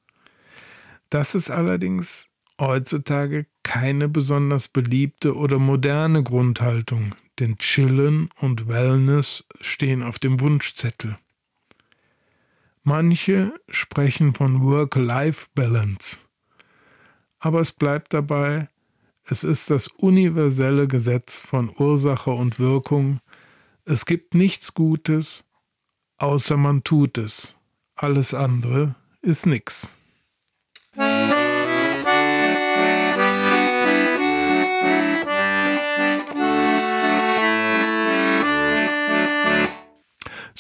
Das 1.11 1.35
ist 1.35 1.51
allerdings 1.51 2.29
heutzutage 2.61 3.47
keine 3.63 4.09
besonders 4.09 4.69
beliebte 4.69 5.37
oder 5.37 5.59
moderne 5.59 6.23
Grundhaltung, 6.23 7.15
denn 7.39 7.57
Chillen 7.59 8.31
und 8.41 8.69
Wellness 8.69 9.45
stehen 9.61 10.03
auf 10.03 10.19
dem 10.19 10.41
Wunschzettel. 10.41 11.17
Manche 12.83 13.53
sprechen 13.69 14.35
von 14.35 14.63
Work-Life-Balance. 14.63 16.19
Aber 17.39 17.61
es 17.61 17.73
bleibt 17.73 18.15
dabei, 18.15 18.69
es 19.25 19.45
ist 19.45 19.71
das 19.71 19.89
universelle 19.89 20.89
Gesetz 20.89 21.41
von 21.41 21.71
Ursache 21.77 22.31
und 22.31 22.59
Wirkung. 22.59 23.21
Es 23.85 24.07
gibt 24.07 24.35
nichts 24.35 24.73
Gutes, 24.73 25.47
außer 26.17 26.57
man 26.57 26.83
tut 26.83 27.19
es. 27.19 27.57
Alles 27.95 28.33
andere 28.33 28.95
ist 29.21 29.45
nichts. 29.45 29.99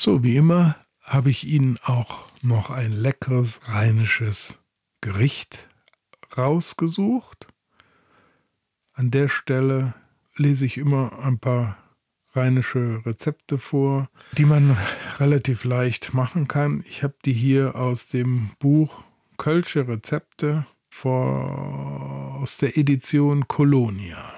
So 0.00 0.23
wie 0.23 0.37
immer 0.37 0.76
habe 1.02 1.28
ich 1.28 1.44
Ihnen 1.44 1.76
auch 1.82 2.25
noch 2.40 2.70
ein 2.70 2.92
leckeres 2.92 3.61
rheinisches 3.68 4.61
Gericht 5.00 5.68
rausgesucht. 6.37 7.49
An 8.92 9.11
der 9.11 9.26
Stelle 9.26 9.94
lese 10.37 10.66
ich 10.66 10.78
immer 10.78 11.18
ein 11.18 11.40
paar 11.40 11.76
rheinische 12.32 13.02
Rezepte 13.04 13.58
vor, 13.58 14.08
die 14.37 14.44
man 14.44 14.76
relativ 15.18 15.64
leicht 15.64 16.14
machen 16.14 16.47
kann. 16.47 16.85
Ich 16.88 17.02
habe 17.02 17.16
die 17.25 17.32
hier 17.32 17.75
aus 17.75 18.06
dem 18.06 18.50
Buch 18.61 19.02
Kölsche 19.38 19.87
Rezepte 19.87 20.66
vor, 20.90 22.38
aus 22.42 22.57
der 22.57 22.76
Edition 22.76 23.47
Colonia. 23.47 24.35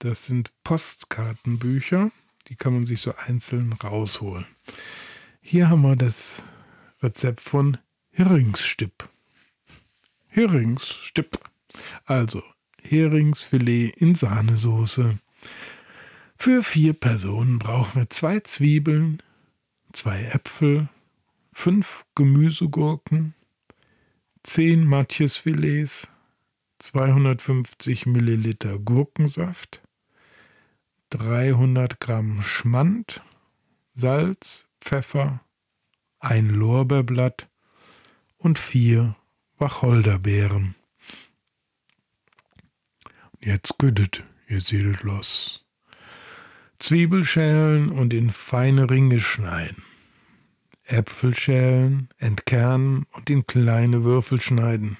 Das 0.00 0.26
sind 0.26 0.50
Postkartenbücher, 0.64 2.10
die 2.48 2.56
kann 2.56 2.74
man 2.74 2.84
sich 2.84 3.00
so 3.00 3.14
einzeln 3.14 3.72
rausholen. 3.72 4.44
Hier 5.40 5.70
haben 5.70 5.82
wir 5.82 5.94
das 5.94 6.42
Rezept 7.02 7.40
von 7.40 7.78
Heringsstipp. 8.10 9.08
Heringsstipp. 10.26 11.38
Also 12.04 12.42
Heringsfilet 12.82 13.96
in 13.96 14.16
Sahnesoße. 14.16 15.18
Für 16.36 16.64
vier 16.64 16.94
Personen 16.94 17.60
brauchen 17.60 18.00
wir 18.00 18.10
zwei 18.10 18.40
Zwiebeln, 18.40 19.22
zwei 19.92 20.24
Äpfel, 20.24 20.88
fünf 21.52 22.04
Gemüsegurken, 22.16 23.34
zehn 24.42 24.84
Matjesfilets, 24.84 26.08
250 26.78 28.06
Milliliter 28.06 28.78
Gurkensaft, 28.78 29.82
300 31.10 32.00
Gramm 32.00 32.42
Schmand, 32.42 33.22
Salz, 33.94 34.66
Pfeffer, 34.80 35.40
ein 36.18 36.48
Lorbeerblatt 36.48 37.48
und 38.38 38.58
vier 38.58 39.16
Wacholderbeeren. 39.58 40.74
Jetzt 43.40 43.78
güdet, 43.78 44.24
ihr 44.48 44.60
seht 44.60 45.02
los. 45.02 45.64
Zwiebel 46.78 47.22
schälen 47.22 47.90
und 47.90 48.12
in 48.12 48.30
feine 48.30 48.90
Ringe 48.90 49.20
schneiden. 49.20 49.84
Äpfel 50.92 51.34
schälen, 51.34 52.08
entkernen 52.18 53.06
und 53.12 53.30
in 53.30 53.46
kleine 53.46 54.04
Würfel 54.04 54.40
schneiden. 54.40 54.98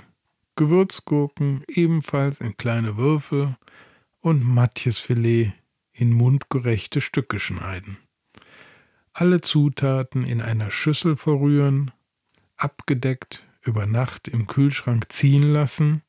Gewürzgurken 0.56 1.64
ebenfalls 1.68 2.40
in 2.40 2.56
kleine 2.56 2.96
Würfel 2.96 3.56
und 4.20 4.42
Matjesfilet 4.42 5.52
in 5.92 6.12
mundgerechte 6.12 7.00
Stücke 7.00 7.38
schneiden. 7.38 7.98
Alle 9.12 9.42
Zutaten 9.42 10.24
in 10.24 10.40
einer 10.40 10.70
Schüssel 10.70 11.16
verrühren, 11.16 11.90
abgedeckt 12.56 13.44
über 13.60 13.86
Nacht 13.86 14.28
im 14.28 14.46
Kühlschrank 14.46 15.12
ziehen 15.12 15.42
lassen 15.42 16.02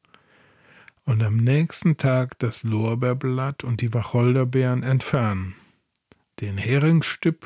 und 1.04 1.22
am 1.22 1.36
nächsten 1.36 1.98
Tag 1.98 2.40
das 2.40 2.64
Lorbeerblatt 2.64 3.66
und 3.66 3.82
die 3.82 3.94
Wacholderbeeren 3.94 4.84
entfernen. 4.84 5.56
Den 6.40 6.58
Heringsstipp 6.58 7.46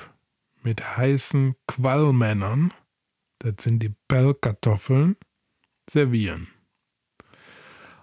mit 0.67 0.97
heißen 0.97 1.55
Qualmännern, 1.65 2.74
das 3.39 3.53
sind 3.62 3.79
die 3.79 3.95
Bellkartoffeln, 4.09 5.15
servieren. 5.89 6.50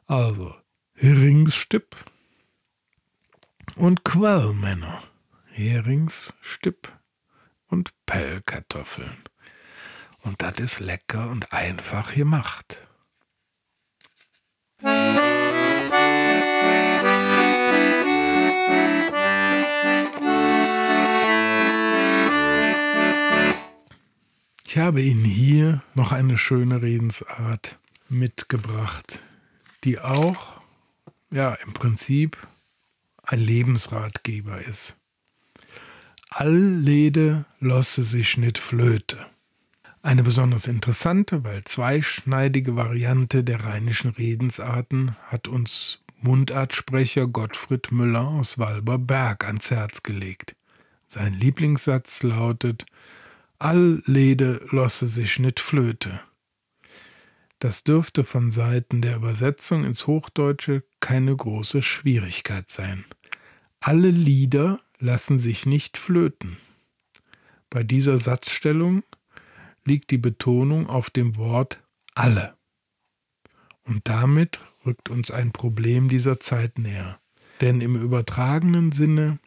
Also 0.07 0.55
Heringsstipp 0.95 1.95
und 3.77 4.03
Quellmänner, 4.07 5.03
Heringsstipp 5.51 6.91
und 7.67 7.93
Pellkartoffeln. 8.07 9.19
Und 10.23 10.41
das 10.41 10.55
ist 10.55 10.81
lecker 10.81 11.29
und 11.29 11.53
einfach 11.53 12.15
gemacht. 12.15 12.79
Ich 24.75 24.81
habe 24.81 25.01
Ihnen 25.01 25.25
hier 25.25 25.85
noch 25.95 26.11
eine 26.11 26.37
schöne 26.37 26.83
Redensart 26.83 27.79
mitgebracht, 28.09 29.23
die 29.85 30.01
auch, 30.01 30.61
ja, 31.31 31.55
im 31.65 31.73
Prinzip 31.75 32.37
ein 33.23 33.39
Lebensratgeber 33.39 34.63
ist. 34.63 34.97
All 36.29 36.59
Lede 36.59 37.45
losse 37.61 38.03
sich 38.03 38.37
nicht 38.37 38.59
flöte. 38.59 39.25
Eine 40.03 40.25
besonders 40.25 40.67
interessante, 40.67 41.45
weil 41.45 41.63
zweischneidige 41.63 42.75
Variante 42.75 43.45
der 43.45 43.63
rheinischen 43.63 44.11
Redensarten 44.11 45.15
hat 45.27 45.47
uns 45.47 46.01
Mundartsprecher 46.21 47.29
Gottfried 47.29 47.93
Müller 47.93 48.27
aus 48.27 48.59
Walberberg 48.59 49.45
ans 49.47 49.71
Herz 49.71 50.03
gelegt. 50.03 50.57
Sein 51.07 51.33
Lieblingssatz 51.33 52.25
lautet: 52.25 52.87
All 53.65 54.03
Lede 54.05 54.61
losse 54.73 55.07
sich 55.07 55.39
nicht 55.39 55.59
flöte. 55.59 56.21
Das 57.61 57.83
dürfte 57.83 58.23
von 58.23 58.51
Seiten 58.51 59.01
der 59.01 59.17
Übersetzung 59.17 59.85
ins 59.85 60.07
Hochdeutsche 60.07 60.85
keine 61.01 61.35
große 61.35 61.81
Schwierigkeit 61.81 62.71
sein. 62.71 63.07
Alle 63.81 64.11
Lieder 64.11 64.83
lassen 64.99 65.39
sich 65.39 65.65
nicht 65.65 65.97
flöten. 65.97 66.59
Bei 67.71 67.83
dieser 67.83 68.19
Satzstellung 68.19 69.03
liegt 69.87 70.11
die 70.11 70.19
Betonung 70.19 70.87
auf 70.87 71.09
dem 71.09 71.39
Wort 71.39 71.83
alle. 72.15 72.59
Und 73.85 74.11
damit 74.11 74.61
rückt 74.85 75.09
uns 75.09 75.31
ein 75.31 75.53
Problem 75.53 76.11
dieser 76.11 76.39
Zeit 76.39 76.79
näher. 76.79 77.19
Denn 77.63 77.81
im 77.81 77.97
übertragenen 77.97 78.93
Sinne 78.93 79.39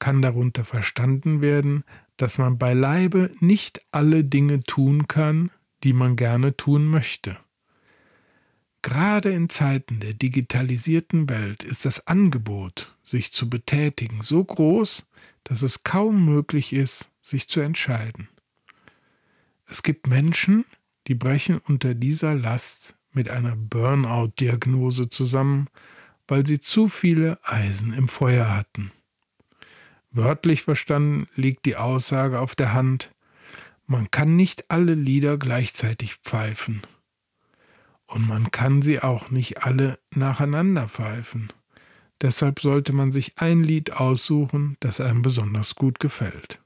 kann 0.00 0.20
darunter 0.20 0.64
verstanden 0.64 1.42
werden, 1.42 1.84
dass 2.16 2.38
man 2.38 2.58
beileibe 2.58 3.30
nicht 3.40 3.80
alle 3.90 4.24
Dinge 4.24 4.62
tun 4.62 5.08
kann, 5.08 5.50
die 5.82 5.92
man 5.92 6.16
gerne 6.16 6.56
tun 6.56 6.86
möchte. 6.86 7.36
Gerade 8.82 9.30
in 9.30 9.48
Zeiten 9.48 10.00
der 10.00 10.12
digitalisierten 10.12 11.28
Welt 11.28 11.62
ist 11.62 11.84
das 11.84 12.06
Angebot, 12.08 12.96
sich 13.04 13.32
zu 13.32 13.48
betätigen, 13.48 14.22
so 14.22 14.44
groß, 14.44 15.08
dass 15.44 15.62
es 15.62 15.84
kaum 15.84 16.24
möglich 16.24 16.72
ist, 16.72 17.10
sich 17.20 17.48
zu 17.48 17.60
entscheiden. 17.60 18.28
Es 19.66 19.82
gibt 19.82 20.06
Menschen, 20.08 20.64
die 21.06 21.14
brechen 21.14 21.58
unter 21.58 21.94
dieser 21.94 22.34
Last 22.34 22.96
mit 23.12 23.28
einer 23.28 23.56
Burnout-Diagnose 23.56 25.08
zusammen, 25.08 25.68
weil 26.26 26.46
sie 26.46 26.58
zu 26.58 26.88
viele 26.88 27.38
Eisen 27.44 27.92
im 27.92 28.08
Feuer 28.08 28.54
hatten. 28.54 28.90
Wörtlich 30.12 30.62
verstanden 30.62 31.26
liegt 31.34 31.64
die 31.64 31.76
Aussage 31.76 32.38
auf 32.38 32.54
der 32.54 32.74
Hand, 32.74 33.10
man 33.86 34.10
kann 34.10 34.36
nicht 34.36 34.70
alle 34.70 34.94
Lieder 34.94 35.38
gleichzeitig 35.38 36.16
pfeifen. 36.16 36.82
Und 38.06 38.28
man 38.28 38.50
kann 38.50 38.82
sie 38.82 39.00
auch 39.00 39.30
nicht 39.30 39.62
alle 39.62 39.98
nacheinander 40.14 40.88
pfeifen. 40.88 41.52
Deshalb 42.20 42.60
sollte 42.60 42.92
man 42.92 43.10
sich 43.10 43.32
ein 43.36 43.64
Lied 43.64 43.94
aussuchen, 43.94 44.76
das 44.80 45.00
einem 45.00 45.22
besonders 45.22 45.74
gut 45.74 45.98
gefällt. 45.98 46.60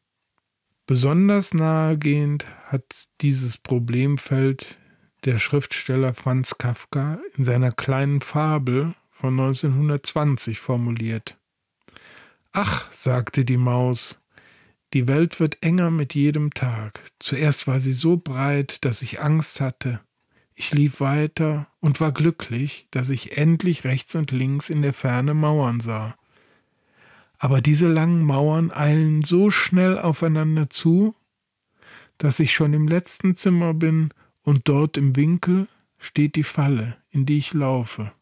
Besonders 0.86 1.54
nahegehend 1.54 2.46
hat 2.66 2.84
dieses 3.20 3.58
Problemfeld 3.58 4.78
der 5.24 5.38
Schriftsteller 5.38 6.14
Franz 6.14 6.58
Kafka 6.58 7.20
in 7.36 7.44
seiner 7.44 7.72
kleinen 7.72 8.20
Fabel 8.20 8.94
von 9.10 9.38
1920 9.38 10.60
formuliert. 10.60 11.38
Ach, 12.58 12.90
sagte 12.90 13.44
die 13.44 13.58
Maus, 13.58 14.22
die 14.94 15.06
Welt 15.08 15.40
wird 15.40 15.62
enger 15.62 15.90
mit 15.90 16.14
jedem 16.14 16.54
Tag. 16.54 17.02
Zuerst 17.18 17.66
war 17.66 17.80
sie 17.80 17.92
so 17.92 18.16
breit, 18.16 18.86
dass 18.86 19.02
ich 19.02 19.20
Angst 19.20 19.60
hatte. 19.60 20.00
Ich 20.54 20.72
lief 20.72 21.00
weiter 21.00 21.66
und 21.80 22.00
war 22.00 22.12
glücklich, 22.12 22.86
dass 22.90 23.10
ich 23.10 23.36
endlich 23.36 23.84
rechts 23.84 24.14
und 24.14 24.30
links 24.30 24.70
in 24.70 24.80
der 24.80 24.94
Ferne 24.94 25.34
Mauern 25.34 25.80
sah. 25.80 26.16
Aber 27.36 27.60
diese 27.60 27.88
langen 27.88 28.22
Mauern 28.24 28.70
eilen 28.70 29.20
so 29.20 29.50
schnell 29.50 29.98
aufeinander 29.98 30.70
zu, 30.70 31.14
dass 32.16 32.40
ich 32.40 32.54
schon 32.54 32.72
im 32.72 32.88
letzten 32.88 33.34
Zimmer 33.34 33.74
bin 33.74 34.14
und 34.40 34.66
dort 34.66 34.96
im 34.96 35.14
Winkel 35.14 35.68
steht 35.98 36.36
die 36.36 36.42
Falle, 36.42 36.96
in 37.10 37.26
die 37.26 37.36
ich 37.36 37.52
laufe. 37.52 38.12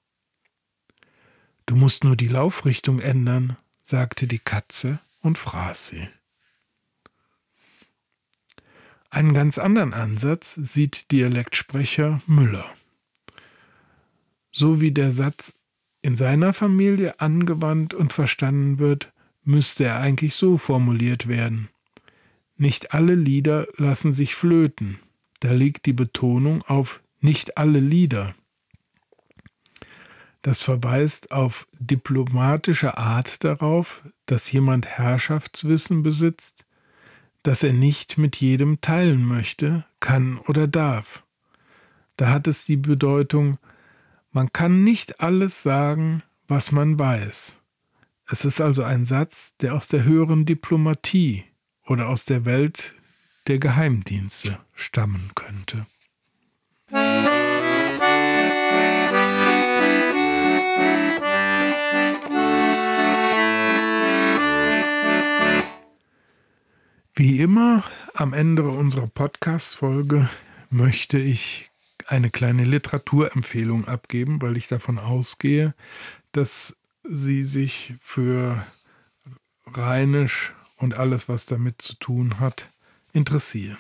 Du 1.67 1.77
musst 1.77 2.03
nur 2.03 2.17
die 2.17 2.27
Laufrichtung 2.27 2.99
ändern, 2.99 3.57
sagte 3.85 4.27
die 4.27 4.39
Katze 4.39 4.99
und 5.21 5.39
fraß 5.39 5.89
sie. 5.89 6.09
Einen 9.11 9.33
ganz 9.35 9.59
anderen 9.59 9.93
Ansatz 9.95 10.55
sieht 10.55 11.13
Dialektsprecher 11.13 12.21
Müller. 12.27 12.67
So 14.51 14.81
wie 14.81 14.91
der 14.91 15.13
Satz 15.13 15.55
in 16.03 16.17
seiner 16.17 16.53
Familie 16.53 17.21
angewandt 17.21 17.95
und 17.95 18.13
verstanden 18.13 18.81
wird, 18.81 19.13
müsste 19.45 19.85
er 19.85 20.01
eigentlich 20.01 20.35
so 20.35 20.59
formuliert 20.59 21.29
werden. 21.29 21.69
Nicht 22.57 22.93
alle 22.93 23.15
Lieder 23.15 23.69
lassen 23.77 24.13
sich 24.13 24.35
flöten. 24.35 24.99
Da 25.41 25.53
liegt 25.53 25.87
die 25.87 25.93
Betonung 25.93 26.63
auf 26.63 27.03
nicht 27.21 27.59
alle 27.59 27.81
Lieder. 27.81 28.35
Das 30.45 30.61
verweist 30.61 31.33
auf 31.33 31.67
diplomatische 31.79 32.99
Art 32.99 33.45
darauf, 33.45 34.03
dass 34.27 34.53
jemand 34.53 34.87
Herrschaftswissen 34.87 36.03
besitzt, 36.03 36.67
das 37.43 37.63
er 37.63 37.73
nicht 37.73 38.19
mit 38.19 38.37
jedem 38.37 38.83
teilen 38.83 39.27
möchte, 39.27 39.87
kann 40.01 40.37
oder 40.37 40.69
darf. 40.69 41.25
Da 42.19 42.29
hat 42.29 42.47
es 42.47 42.67
die 42.67 42.77
Bedeutung, 42.77 43.57
man 44.33 44.53
kann 44.53 44.85
nicht 44.85 45.19
alles 45.23 45.63
sagen, 45.63 46.23
was 46.47 46.73
man 46.73 46.99
weiß. 46.99 47.55
Es 48.27 48.45
ist 48.45 48.61
also 48.61 48.83
ein 48.83 49.07
Satz, 49.07 49.55
der 49.63 49.73
aus 49.75 49.89
der 49.89 50.05
höheren 50.05 50.45
Diplomatie 50.45 51.45
oder 51.87 52.11
aus 52.11 52.27
der 52.27 52.45
Welt 52.45 52.95
der 53.47 53.59
Geheimdienste 53.59 54.59
stammen 54.75 55.31
könnte. 55.35 55.87
Wie 67.17 67.39
immer 67.39 67.85
am 68.15 68.33
Ende 68.33 68.65
unserer 68.65 69.07
Podcast-Folge 69.07 70.29
möchte 70.69 71.17
ich 71.17 71.71
eine 72.09 72.29
kleine 72.29 72.65
Literaturempfehlung 72.65 73.87
abgeben, 73.87 74.43
weil 74.43 74.57
ich 74.57 74.67
davon 74.67 74.99
ausgehe, 74.99 75.75
dass 76.33 76.77
Sie 77.05 77.45
sich 77.45 77.95
für 78.03 78.67
Rheinisch 79.65 80.55
und 80.77 80.95
alles, 80.95 81.29
was 81.29 81.47
damit 81.47 81.81
zu 81.81 81.95
tun 82.01 82.41
hat, 82.41 82.69
interessieren. 83.13 83.79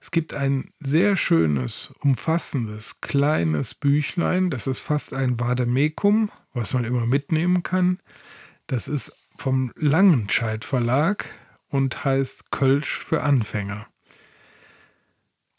Es 0.00 0.10
gibt 0.10 0.32
ein 0.32 0.72
sehr 0.80 1.16
schönes, 1.16 1.92
umfassendes, 2.00 3.02
kleines 3.02 3.74
Büchlein, 3.74 4.48
das 4.48 4.66
ist 4.66 4.80
fast 4.80 5.12
ein 5.12 5.38
Vademekum, 5.38 6.30
was 6.54 6.72
man 6.72 6.84
immer 6.84 7.04
mitnehmen 7.04 7.62
kann. 7.62 8.00
Das 8.68 8.88
ist 8.88 9.12
vom 9.36 9.70
Langenscheid 9.76 10.64
Verlag 10.64 11.28
und 11.70 12.04
heißt 12.04 12.50
Kölsch 12.50 12.98
für 12.98 13.22
Anfänger. 13.22 13.86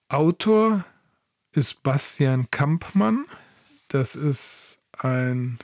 Autor 0.10 0.86
ist 1.54 1.84
Bastian 1.84 2.50
Kampmann. 2.52 3.26
Das 3.88 4.15
ist 4.15 4.78
ein 4.97 5.60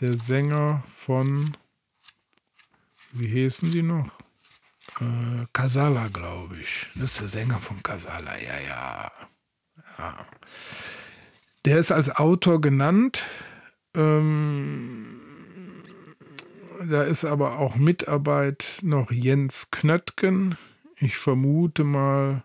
der 0.00 0.14
Sänger 0.14 0.82
von, 0.94 1.56
wie 3.12 3.28
hießen 3.28 3.70
die 3.70 3.82
noch? 3.82 4.10
Äh, 5.00 5.46
Casala, 5.52 6.08
glaube 6.08 6.56
ich. 6.58 6.90
Das 6.94 7.12
ist 7.12 7.20
der 7.20 7.28
Sänger 7.28 7.58
von 7.58 7.82
Casala, 7.82 8.38
ja, 8.38 8.60
ja. 8.60 9.12
ja. 9.98 10.26
Der 11.64 11.78
ist 11.78 11.92
als 11.92 12.10
Autor 12.10 12.60
genannt. 12.60 13.24
Ähm, 13.94 15.25
da 16.88 17.02
ist 17.02 17.24
aber 17.24 17.58
auch 17.58 17.76
Mitarbeit 17.76 18.78
noch 18.82 19.10
Jens 19.10 19.70
Knöttgen. 19.70 20.56
Ich 20.98 21.16
vermute 21.16 21.84
mal, 21.84 22.42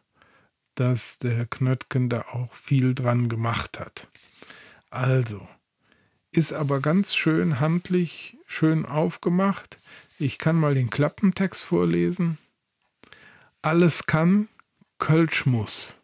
dass 0.75 1.19
der 1.19 1.35
Herr 1.35 1.45
Knöttgen 1.45 2.09
da 2.09 2.25
auch 2.31 2.53
viel 2.53 2.93
dran 2.95 3.29
gemacht 3.29 3.79
hat. 3.79 4.07
Also, 4.89 5.47
ist 6.31 6.53
aber 6.53 6.79
ganz 6.79 7.15
schön 7.15 7.59
handlich, 7.59 8.37
schön 8.45 8.85
aufgemacht. 8.85 9.79
Ich 10.19 10.37
kann 10.37 10.55
mal 10.55 10.73
den 10.73 10.89
Klappentext 10.89 11.63
vorlesen. 11.63 12.37
Alles 13.61 14.05
kann, 14.05 14.47
Kölsch 14.97 15.45
muss. 15.45 16.01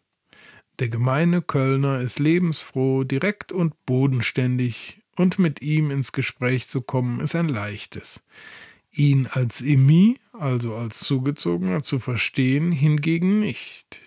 Der 0.78 0.88
gemeine 0.88 1.42
Kölner 1.42 2.00
ist 2.00 2.18
lebensfroh, 2.18 3.04
direkt 3.04 3.52
und 3.52 3.74
bodenständig, 3.84 4.97
und 5.18 5.38
mit 5.38 5.62
ihm 5.62 5.90
ins 5.90 6.12
Gespräch 6.12 6.68
zu 6.68 6.80
kommen, 6.80 7.20
ist 7.20 7.34
ein 7.34 7.48
leichtes. 7.48 8.22
Ihn 8.90 9.26
als 9.26 9.60
Emi, 9.62 10.18
also 10.32 10.74
als 10.74 11.00
Zugezogener, 11.00 11.82
zu 11.82 11.98
verstehen, 11.98 12.72
hingegen 12.72 13.40
nicht. 13.40 14.00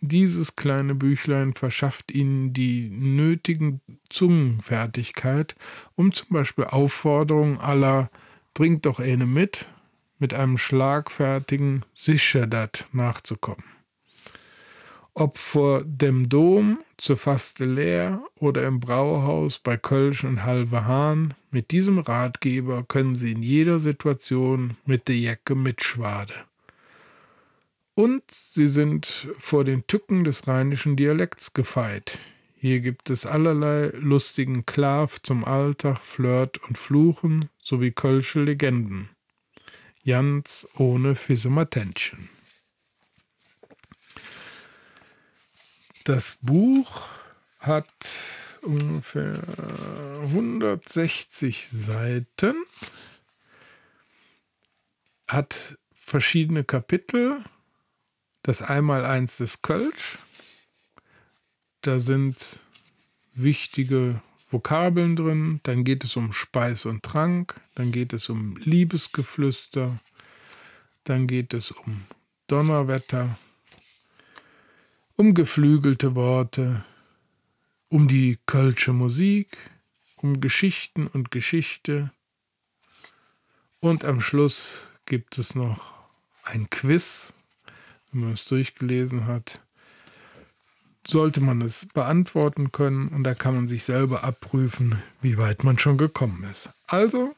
Dieses 0.00 0.54
kleine 0.54 0.94
Büchlein 0.94 1.54
verschafft 1.54 2.12
Ihnen 2.12 2.52
die 2.52 2.88
nötigen 2.88 3.80
Zungenfertigkeit, 4.08 5.56
um 5.96 6.12
zum 6.12 6.28
Beispiel 6.30 6.64
Aufforderungen 6.64 7.58
aller 7.58 8.10
Trink 8.54 8.82
doch 8.82 9.00
eine 9.00 9.26
mit, 9.26 9.68
mit 10.18 10.34
einem 10.34 10.56
schlagfertigen 10.56 11.84
Sicher 11.94 12.46
dat 12.46 12.88
nachzukommen. 12.92 13.64
Ob 15.20 15.36
vor 15.36 15.82
dem 15.82 16.28
Dom 16.28 16.78
zur 16.96 17.16
Faste 17.16 17.64
leer 17.64 18.22
oder 18.36 18.64
im 18.68 18.78
Brauhaus 18.78 19.58
bei 19.58 19.76
Kölsch 19.76 20.22
und 20.22 20.44
Halve 20.44 20.84
Hahn, 20.84 21.34
mit 21.50 21.72
diesem 21.72 21.98
Ratgeber 21.98 22.84
können 22.84 23.16
Sie 23.16 23.32
in 23.32 23.42
jeder 23.42 23.80
Situation 23.80 24.76
mit 24.86 25.08
der 25.08 25.18
Jacke 25.18 25.56
mitschwade. 25.56 26.34
Und 27.96 28.22
sie 28.30 28.68
sind 28.68 29.26
vor 29.38 29.64
den 29.64 29.84
Tücken 29.88 30.22
des 30.22 30.46
rheinischen 30.46 30.94
Dialekts 30.94 31.52
gefeit. 31.52 32.20
Hier 32.56 32.78
gibt 32.78 33.10
es 33.10 33.26
allerlei 33.26 33.90
lustigen 33.94 34.66
Klav 34.66 35.20
zum 35.20 35.44
Alltag, 35.44 35.98
Flirt 35.98 36.58
und 36.58 36.78
Fluchen 36.78 37.48
sowie 37.60 37.90
kölsche 37.90 38.44
Legenden. 38.44 39.08
Jans 40.04 40.68
ohne 40.76 41.16
Fissumatentchen. 41.16 42.28
Das 46.08 46.38
Buch 46.40 47.06
hat 47.58 47.86
ungefähr 48.62 49.42
160 50.22 51.68
Seiten, 51.68 52.54
hat 55.26 55.76
verschiedene 55.94 56.64
Kapitel 56.64 57.44
das 58.42 58.62
Einmaleins 58.62 59.36
des 59.36 59.60
Kölsch. 59.60 60.16
Da 61.82 62.00
sind 62.00 62.62
wichtige 63.34 64.22
Vokabeln 64.50 65.14
drin. 65.14 65.60
Dann 65.64 65.84
geht 65.84 66.04
es 66.04 66.16
um 66.16 66.32
Speis 66.32 66.86
und 66.86 67.02
Trank. 67.02 67.60
Dann 67.74 67.92
geht 67.92 68.14
es 68.14 68.30
um 68.30 68.56
Liebesgeflüster. 68.56 70.00
Dann 71.04 71.26
geht 71.26 71.52
es 71.52 71.70
um 71.70 72.04
Donnerwetter. 72.46 73.36
Um 75.18 75.34
geflügelte 75.34 76.14
Worte. 76.14 76.82
Um 77.90 78.08
die 78.08 78.38
Kölsche 78.46 78.94
Musik. 78.94 79.58
Um 80.16 80.40
Geschichten 80.40 81.06
und 81.06 81.30
Geschichte. 81.30 82.10
Und 83.80 84.06
am 84.06 84.22
Schluss 84.22 84.88
gibt 85.04 85.36
es 85.36 85.54
noch 85.54 85.92
ein 86.44 86.70
Quiz 86.70 87.34
wenn 88.12 88.20
man 88.22 88.32
es 88.32 88.44
durchgelesen 88.46 89.26
hat, 89.26 89.60
sollte 91.06 91.40
man 91.40 91.62
es 91.62 91.86
beantworten 91.86 92.72
können 92.72 93.08
und 93.08 93.24
da 93.24 93.34
kann 93.34 93.54
man 93.54 93.68
sich 93.68 93.84
selber 93.84 94.24
abprüfen, 94.24 95.02
wie 95.22 95.38
weit 95.38 95.64
man 95.64 95.78
schon 95.78 95.98
gekommen 95.98 96.44
ist. 96.50 96.70
Also, 96.86 97.34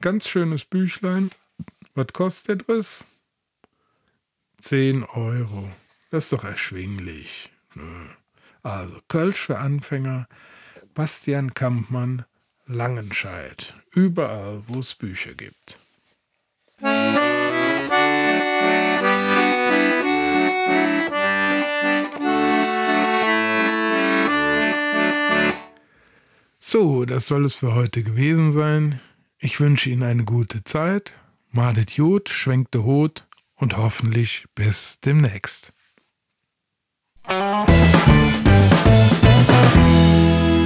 ganz 0.00 0.28
schönes 0.28 0.64
Büchlein. 0.64 1.30
Was 1.94 2.08
kostet 2.12 2.68
es? 2.68 3.06
10 4.62 5.04
Euro. 5.04 5.68
Das 6.10 6.24
ist 6.24 6.32
doch 6.32 6.42
erschwinglich. 6.42 7.50
Also, 8.64 8.98
Kölsch 9.06 9.38
für 9.38 9.58
Anfänger, 9.58 10.26
Bastian 10.92 11.54
Kampmann, 11.54 12.24
Langenscheid. 12.66 13.76
Überall, 13.92 14.62
wo 14.66 14.80
es 14.80 14.94
Bücher 14.94 15.34
gibt. 15.34 15.78
So, 26.58 27.04
das 27.04 27.26
soll 27.26 27.44
es 27.44 27.54
für 27.54 27.74
heute 27.74 28.02
gewesen 28.02 28.50
sein. 28.50 29.00
Ich 29.38 29.60
wünsche 29.60 29.90
Ihnen 29.90 30.02
eine 30.02 30.24
gute 30.24 30.64
Zeit. 30.64 31.12
Madet 31.52 31.92
Jod, 31.92 32.28
schwenkte 32.28 32.84
Hot 32.84 33.26
und 33.54 33.76
hoffentlich 33.76 34.46
bis 34.54 35.00
demnächst. 35.00 35.72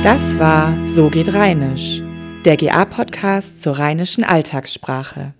Das 0.04 0.38
war 0.38 0.86
So 0.86 1.08
geht 1.08 1.32
Rheinisch, 1.32 2.02
der 2.44 2.58
GA-Podcast 2.58 3.58
zur 3.58 3.78
rheinischen 3.78 4.22
Alltagssprache. 4.22 5.32